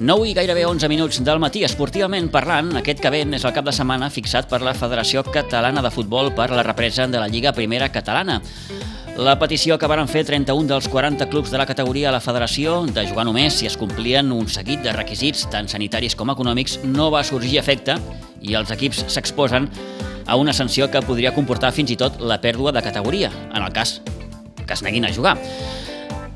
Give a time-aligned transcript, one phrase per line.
[0.00, 1.64] 9 i gairebé 11 minuts del matí.
[1.66, 5.82] Esportivament parlant, aquest que ven és el cap de setmana fixat per la Federació Catalana
[5.82, 8.38] de Futbol per la represa de la Lliga Primera Catalana.
[9.18, 12.84] La petició que varen fer 31 dels 40 clubs de la categoria a la federació
[12.86, 17.10] de jugar només si es complien un seguit de requisits tant sanitaris com econòmics no
[17.10, 17.98] va sorgir efecte
[18.38, 19.66] i els equips s'exposen
[20.28, 23.74] a una sanció que podria comportar fins i tot la pèrdua de categoria, en el
[23.74, 23.98] cas
[24.64, 25.38] que es neguin a jugar.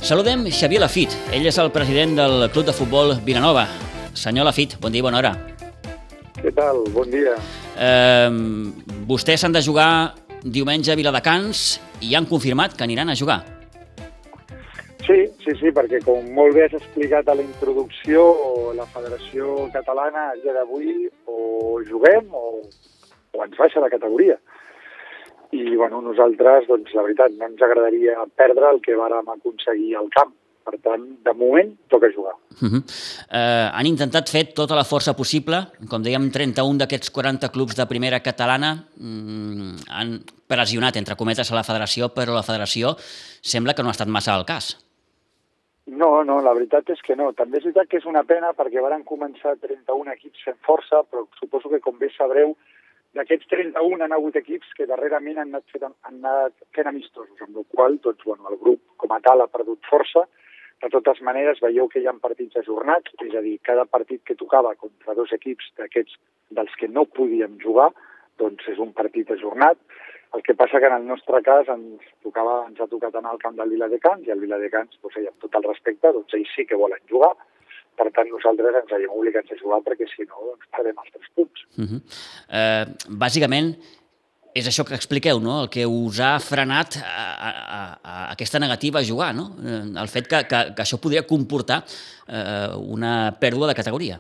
[0.02, 1.12] Saludem Xavier Lafit.
[1.30, 3.68] Ell és el president del Club de Futbol Vilanova.
[4.18, 5.30] Senyor Lafit, bon dia bona hora.
[6.40, 6.80] Què tal?
[6.90, 7.36] Bon dia.
[7.79, 8.30] Eh,
[9.07, 13.44] vostès han de jugar diumenge a Viladecans i han confirmat que aniran a jugar.
[15.07, 18.26] Sí, sí, sí, perquè com molt bé has explicat a la introducció,
[18.74, 22.58] la Federació Catalana a dia d'avui o juguem o,
[23.38, 24.34] o ens baixa la categoria.
[25.62, 30.08] I bueno, nosaltres, doncs, la veritat, no ens agradaria perdre el que vàrem aconseguir al
[30.14, 30.35] camp.
[30.62, 32.36] Per tant, de moment, toca jugar.
[32.61, 32.83] Uh -huh.
[33.38, 35.58] eh, han intentat fer tota la força possible.
[35.90, 41.55] Com dèiem, 31 d'aquests 40 clubs de primera catalana mm, han pressionat, entre cometes, a
[41.55, 42.94] la federació, però la federació
[43.42, 44.78] sembla que no ha estat massa al cas.
[45.86, 47.33] No, no, la veritat és que no.
[47.33, 51.27] També és veritat que és una pena perquè varen començar 31 equips fent força, però
[51.40, 52.56] suposo que, com bé sabreu,
[53.16, 57.58] d'aquests 31 han hagut equips que darrerament han anat, fent, han anat fent amistosos, amb
[57.58, 60.24] la qual doncs, bueno, el grup com a tal ha perdut força,
[60.82, 64.34] de totes maneres, veieu que hi ha partits ajornats, és a dir, cada partit que
[64.38, 66.16] tocava contra dos equips d'aquests
[66.58, 67.92] dels que no podíem jugar,
[68.42, 69.78] doncs és un partit ajornat.
[70.34, 73.42] El que passa que en el nostre cas ens, tocava, ens ha tocat anar al
[73.44, 76.80] camp del Viladecans i el Viladecans, doncs, amb tot el respecte, doncs ells sí que
[76.80, 77.34] volen jugar,
[77.96, 81.34] per tant nosaltres ens veiem obligats a jugar perquè si no doncs perdem els tres
[81.36, 81.66] punts.
[81.76, 82.00] Uh -huh.
[82.58, 83.74] uh, bàsicament,
[84.54, 85.62] és això que expliqueu, no?
[85.64, 89.46] el que us ha frenat a, a, a aquesta negativa a jugar, no?
[89.62, 91.80] el fet que, que, que això podria comportar
[92.28, 94.18] eh, una pèrdua de categoria.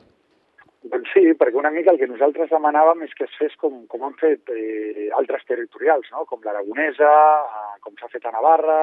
[0.82, 4.08] Doncs sí, perquè una mica el que nosaltres demanàvem és que es fes com, com
[4.08, 6.24] han fet eh, altres territorials, no?
[6.30, 8.80] com l'Aragonesa, eh, com s'ha fet a Navarra,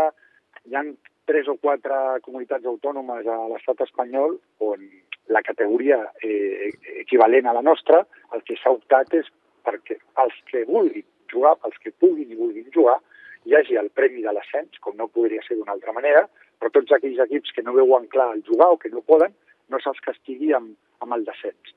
[0.70, 0.94] hi han
[1.30, 1.96] tres o quatre
[2.26, 4.82] comunitats autònomes a l'estat espanyol on
[5.30, 6.72] la categoria eh,
[7.04, 8.02] equivalent a la nostra,
[8.34, 9.30] el que s'ha optat és
[9.68, 12.98] perquè els que vulguin jugar, pels que puguin i vulguin jugar,
[13.46, 16.26] hi hagi el premi de l'ascens, com no podria ser d'una altra manera,
[16.58, 19.36] però tots aquells equips que no veuen clar el jugar o que no poden,
[19.70, 20.74] no se'ls castigui amb,
[21.06, 21.76] amb el descens.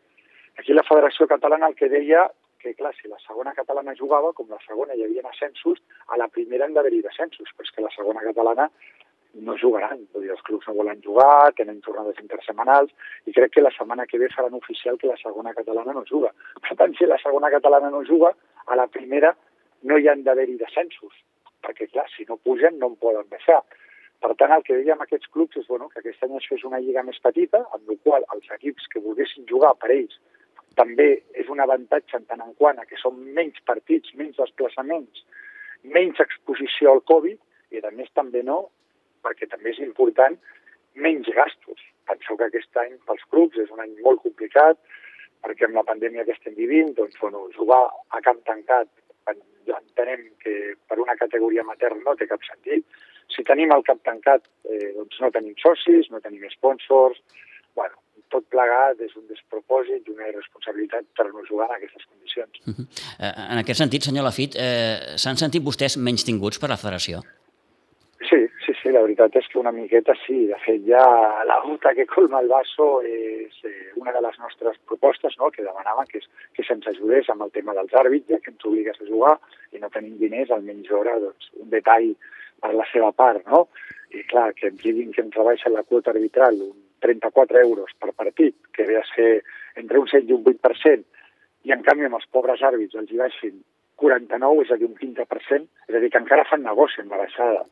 [0.56, 2.24] Aquí la Federació Catalana el que deia
[2.62, 6.28] que, clar, si la segona catalana jugava, com la segona hi havia ascensos, a la
[6.30, 8.69] primera han d'haver-hi descensos, però és que la segona catalana
[9.34, 12.93] no jugaran, vull dir, els clubs no volen jugar, tenen jornades intersemanals,
[13.26, 16.32] i crec que la setmana que ve faran oficial que la segona catalana no juga.
[16.60, 18.34] Per tant, si la segona catalana no juga,
[18.66, 19.32] a la primera
[19.88, 21.15] no hi han d'haver-hi descensos,
[21.65, 23.62] perquè, clar, si no pugen no en poden baixar.
[24.22, 26.62] Per tant, el que dèiem a aquests clubs és bueno, que aquest any es fes
[26.69, 30.20] una lliga més petita, amb la qual els equips que volguessin jugar per ells
[30.78, 35.25] també és un avantatge en tant en quant que són menys partits, menys desplaçaments,
[35.82, 37.41] menys exposició al Covid,
[37.72, 38.70] i a més també no,
[39.22, 40.38] perquè també és important,
[40.94, 41.81] menys gastos.
[42.10, 44.78] Penseu que aquest any pels clubs és un any molt complicat,
[45.43, 48.91] perquè amb la pandèmia que estem vivint, doncs, bueno, jugar a camp tancat
[49.93, 52.84] entenem que per una categoria amateur no té cap sentit.
[53.32, 57.21] Si tenim el camp tancat, eh, doncs no tenim socis, no tenim sponsors,
[57.75, 57.94] bueno,
[58.32, 62.61] tot plegat és un despropòsit i una irresponsabilitat per no jugar en aquestes condicions.
[62.66, 62.87] Uh -huh.
[63.53, 67.21] En aquest sentit, senyor Lafit, eh, s'han sentit vostès menys tinguts per la federació?
[68.92, 70.42] La veritat és que una miqueta sí.
[70.50, 71.03] De fet, ja
[71.48, 75.64] la ruta que colma el vaso és eh, una de les nostres propostes, no?, que
[75.64, 76.20] demanaven que,
[76.53, 79.38] que se'ns ajudés amb el tema dels àrbits, ja que ens obligues a jugar
[79.72, 82.12] i no tenim diners, almenys hora, doncs, un detall
[82.62, 83.66] per la seva part, no?
[84.12, 88.12] I clar, que ens diguin que ens rebaixen la quota arbitral un 34 euros per
[88.12, 89.42] partit, que ve a ser
[89.81, 91.04] entre un 7 i un 8%,
[91.66, 93.62] i en canvi amb els pobres àrbits els hi baixin
[94.02, 97.25] 49, és a dir, un 15%, és a dir, que encara fan negoci amb la
[97.25, 97.64] baixada.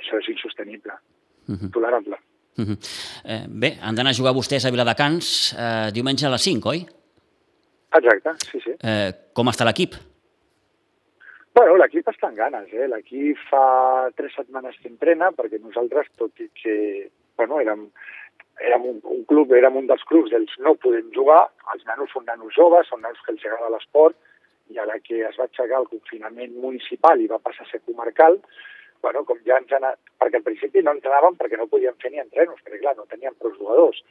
[0.00, 0.92] Això és insostenible,
[1.48, 1.70] uh -huh.
[1.72, 2.16] tolerable.
[2.56, 2.78] Uh -huh.
[3.24, 6.86] eh, bé, han d'anar a jugar vostès a Viladecans eh, diumenge a les 5, oi?
[7.98, 8.72] Exacte, sí, sí.
[8.82, 9.94] Eh, com està l'equip?
[11.54, 12.86] Bueno, l'equip està en ganes, eh?
[12.86, 17.86] L'equip fa tres setmanes que entrena, perquè nosaltres, tot i que bueno, érem,
[18.60, 22.24] érem un, un club, érem un dels clubs dels no podem jugar, els nanos són
[22.28, 24.16] nanos joves, són nanos que els agrada l'esport,
[24.72, 27.80] i a la que es va aixecar el confinament municipal i va passar a ser
[27.86, 28.40] comarcal,
[29.06, 32.22] bueno, com ja ens anat, perquè al principi no entrenàvem perquè no podíem fer ni
[32.22, 34.02] entrenos, perquè clar, no teníem prou jugadors.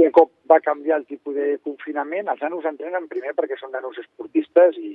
[0.00, 4.00] Un cop va canviar el tipus de confinament, els nanos entrenen primer perquè són nanos
[4.02, 4.94] esportistes i,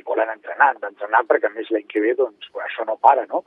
[0.00, 3.28] i volen entrenar, han d'entrenar perquè a més l'any que ve doncs, això no para,
[3.30, 3.44] no?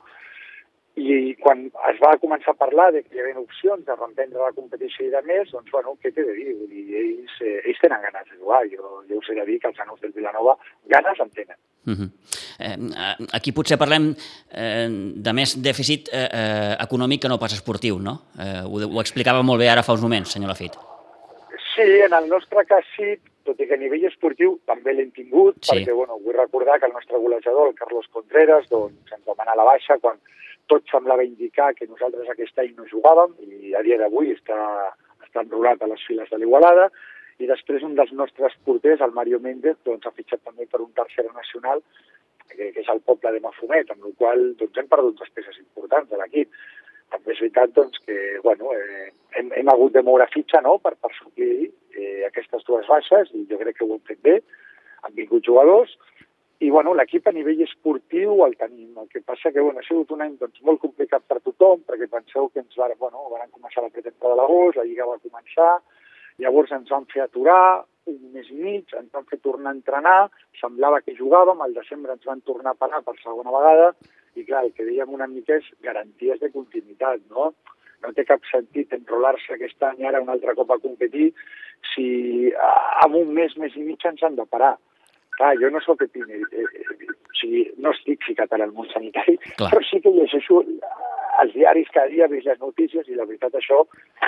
[0.94, 4.54] i quan es va començar a parlar de que hi havia opcions de reprendre la
[4.54, 6.54] competició i de més, doncs, bueno, què t'he de dir?
[6.60, 8.62] Vull dir, ells, eh, ells tenen ganes de jugar.
[8.70, 10.54] Jo, jo us he de dir que els anus del Vilanova
[10.94, 11.58] ganes en tenen.
[11.86, 12.08] Uh -huh.
[12.58, 12.76] eh,
[13.32, 14.14] aquí potser parlem
[14.52, 18.22] eh, de més dèficit eh, eh, econòmic que no pas esportiu, no?
[18.38, 20.72] Eh, ho, ho explicava molt bé ara fa uns moments, senyor Lafit.
[21.74, 25.56] Sí, en el nostre cas sí, tot i que a nivell esportiu també l'hem tingut,
[25.60, 25.76] sí.
[25.76, 29.52] perquè bueno, vull recordar que el nostre golejador, el Carlos Contreras, doncs ens va anar
[29.52, 30.16] a la baixa quan
[30.66, 34.58] tot semblava indicar que nosaltres aquest any no jugàvem i a dia d'avui està,
[35.26, 36.88] està enrolat a les files de l'Igualada
[37.42, 40.92] i després un dels nostres porters, el Mario Méndez, doncs, ha fitxat també per un
[40.94, 41.82] tercer nacional
[42.48, 45.58] que, que és el poble de Mafumet, amb el qual doncs, hem perdut dues peces
[45.62, 46.54] importants de l'equip.
[47.14, 50.78] També és veritat doncs, que bueno, eh, hem, hem hagut de moure fitxa no?
[50.82, 54.38] per, per suplir eh, aquestes dues baixes i jo crec que ho hem fet bé.
[55.04, 55.92] Han vingut jugadors,
[56.64, 58.94] i bueno, l'equip a nivell esportiu el tenim.
[59.00, 62.08] El que passa que bueno, ha sigut un any doncs, molt complicat per tothom, perquè
[62.10, 65.72] penseu que ens van, bueno, van començar la pretemporada de l'agost, la Lliga va començar,
[66.42, 70.18] llavors ens van fer aturar un mes i mig, ens van fer tornar a entrenar,
[70.60, 73.92] semblava que jugàvem, al desembre ens van tornar a parar per segona vegada,
[74.34, 77.52] i clar, el que dèiem una mica és garanties de continuïtat, no?
[78.04, 81.30] No té cap sentit enrolar-se aquest any ara un altre cop a competir
[81.94, 82.08] si
[82.52, 84.74] en un mes, mes i mig ens han de parar
[85.34, 88.86] Clar, jo no sóc epine, eh, eh, o sigui, no estic ficat ara al món
[88.92, 89.70] sanitari, Clar.
[89.72, 90.60] però sí que llegeixo
[91.42, 93.82] els diaris cada dia, veig les notícies i la veritat això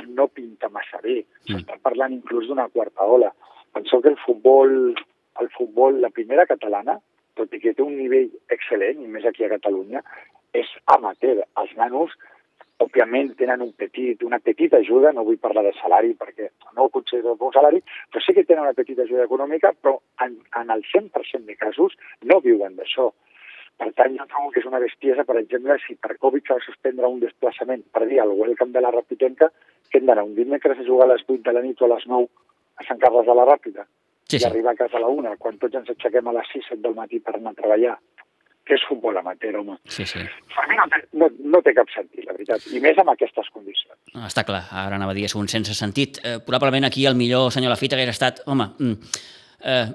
[0.08, 1.20] no pinta massa bé.
[1.46, 1.82] S'està mm.
[1.86, 3.32] parlant inclús d'una quarta ola.
[3.76, 4.94] Penseu que el futbol,
[5.40, 6.98] el futbol, la primera catalana,
[7.36, 10.02] tot i que té un nivell excel·lent, i més aquí a Catalunya,
[10.56, 11.44] és amateur.
[11.60, 12.14] Els nanos
[12.82, 16.92] òbviament tenen un petit, una petita ajuda, no vull parlar de salari perquè no ho
[16.92, 17.80] considero un salari,
[18.12, 21.96] però sí que tenen una petita ajuda econòmica, però en, en el 100% de casos
[22.22, 23.10] no viuen d'això.
[23.76, 26.64] Per tant, jo trobo que és una bestiesa, per exemple, si per Covid s'ha de
[26.64, 29.50] suspendre un desplaçament per dir al Welcome de la Rapitenca,
[29.90, 31.92] que hem d'anar un dimecres a jugar a les 8 de la nit o a
[31.94, 32.28] les 9
[32.80, 34.42] a Sant Carles de la Ràpida sí, sí.
[34.42, 36.82] i arribar a casa a la 1, quan tots ens aixequem a les 6 7
[36.86, 37.96] del matí per anar a treballar
[38.66, 39.76] que és futbol amateur, home.
[39.86, 40.24] Sí, sí.
[40.50, 43.48] Per mi no té, no, no té cap sentit, la veritat, i més amb aquestes
[43.54, 43.94] condicions.
[44.10, 46.18] No, està clar, ara anava a dir, és un sense sentit.
[46.26, 49.12] Eh, probablement aquí el millor senyor Lafita hagués estat, home, mm,
[49.62, 49.86] eh,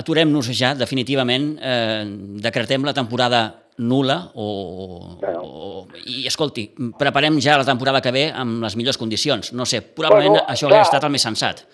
[0.00, 2.04] aturem-nos ja definitivament, eh,
[2.44, 3.44] decretem la temporada
[3.78, 4.48] nula o,
[5.18, 6.68] o, i escolti,
[6.98, 9.52] preparem ja la temporada que ve amb les millors condicions.
[9.52, 11.64] No sé, probablement bueno, això hauria estat el més sensat.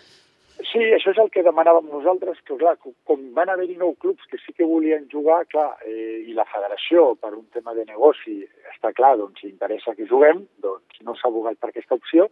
[0.71, 2.77] Sí, això és el que demanàvem nosaltres, que clar,
[3.09, 7.15] com van haver-hi nou clubs que sí que volien jugar, clar, eh, i la federació,
[7.21, 8.37] per un tema de negoci,
[8.71, 12.29] està clar, doncs, si interessa que juguem, doncs no s'ha abogat per aquesta opció,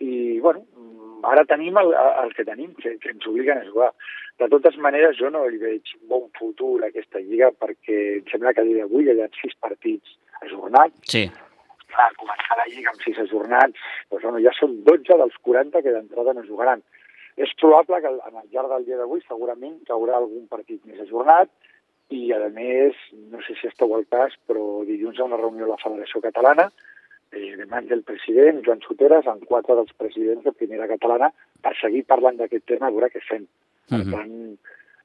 [0.00, 0.66] i, bueno,
[1.26, 1.92] ara tenim el,
[2.24, 3.90] el que tenim, que, que ens obliguen a jugar.
[4.40, 8.54] De totes maneres, jo no hi veig bon futur a aquesta lliga, perquè em sembla
[8.56, 11.26] que a dia d'avui hi ha sis partits ajornats, sí.
[11.92, 13.76] clar, començar la lliga amb sis ajornats,
[14.08, 16.84] doncs, bueno, ja són 12 dels 40 que d'entrada no jugaran.
[17.40, 21.52] És probable que en el llarg del dia d'avui segurament caurà algun partit més ajornat
[22.10, 22.96] i, a més,
[23.30, 26.20] no sé si esteu al cas, però dilluns hi ha una reunió a la Federació
[26.24, 26.70] Catalana
[27.32, 31.30] eh, de mans del president, Joan Soteres, amb quatre dels presidents de Primera Catalana,
[31.62, 33.46] per seguir parlant d'aquest tema, a veure què fem.
[33.88, 34.12] Per uh mhm.
[34.12, 34.16] -huh.
[34.16, 34.58] tant,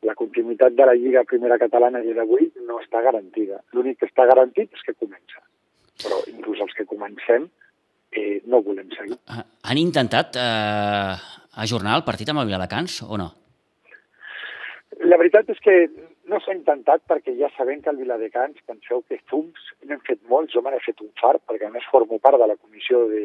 [0.06, 3.62] la continuïtat de la Lliga Primera Catalana dia d'avui no està garantida.
[3.74, 5.42] L'únic que està garantit és que comença.
[6.04, 7.50] Però inclús els que comencem
[8.12, 9.18] eh, no volem seguir.
[9.64, 11.16] Han intentat eh,
[11.66, 13.32] ajornar el partit amb el Viladecans o no?
[15.06, 15.76] La veritat és que
[16.32, 20.54] no s'ha intentat perquè ja sabem que el Viladecans, penseu que fums, n'hem fet molts,
[20.56, 23.22] jo me n'he fet un fart, perquè a més formo part de la comissió de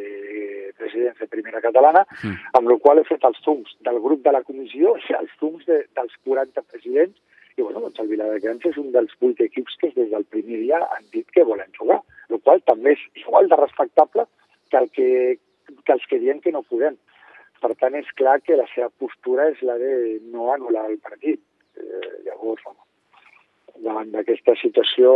[0.77, 2.37] presidents de Primera Catalana, mm.
[2.61, 5.67] amb la qual he fet els fums del grup de la comissió, sigui, els fums
[5.69, 7.17] de, dels 40 presidents,
[7.57, 10.81] i bueno, doncs el Viladecans és un dels vuit equips que des del primer dia
[10.97, 14.27] han dit que volen jugar, el qual també és igual de respectable
[14.71, 15.09] que, el que,
[15.85, 16.97] que els que diem que no podem.
[17.61, 21.43] Per tant, és clar que la seva postura és la de no anul·lar el partit.
[21.77, 22.81] Eh, llavors, home,
[23.85, 25.13] davant d'aquesta situació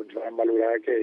[0.00, 0.96] doncs, vam valorar que,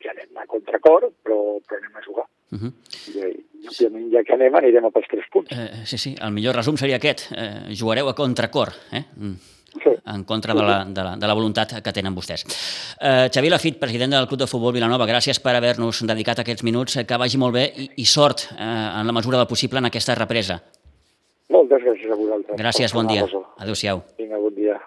[0.00, 2.26] que anem a contracor, però, però anem a jugar.
[2.50, 2.72] Uh -huh.
[3.14, 3.18] I,
[3.62, 5.52] I, òbviament, ja que anem, anirem a pels tres punts.
[5.52, 7.30] Eh, sí, sí, el millor resum seria aquest.
[7.32, 8.68] Eh, jugareu a contracor.
[8.92, 9.04] Eh?
[9.16, 9.36] Mm
[9.82, 9.90] sí.
[10.06, 12.44] en contra de la, de, la, de la voluntat que tenen vostès.
[13.00, 16.98] Eh, Xavier Lafit, president del Club de Futbol Vilanova, gràcies per haver-nos dedicat aquests minuts,
[17.06, 20.16] que vagi molt bé i, i sort eh, en la mesura del possible en aquesta
[20.18, 20.60] represa.
[21.50, 22.58] Moltes gràcies a vosaltres.
[22.58, 23.26] Gràcies, bon dia.
[23.58, 24.04] Adéu-siau.
[24.18, 24.78] Vinga, bon dia.